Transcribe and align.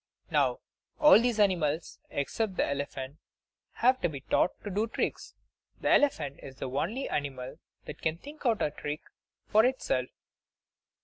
Now, 0.31 0.61
all 0.99 1.21
these 1.21 1.39
animals 1.39 1.99
except 2.09 2.55
the 2.57 2.65
elephant 2.65 3.17
have 3.73 4.01
to 4.01 4.09
be 4.09 4.21
taught 4.21 4.49
to 4.63 4.71
do 4.71 4.87
tricks; 4.87 5.35
the 5.79 5.91
elephant 5.91 6.39
is 6.41 6.55
the 6.55 6.67
only 6.71 7.07
animal 7.07 7.59
that 7.85 8.01
can 8.01 8.17
think 8.17 8.43
out 8.43 8.63
a 8.63 8.71
trick 8.71 9.01
for 9.51 9.63
itself. 9.63 10.09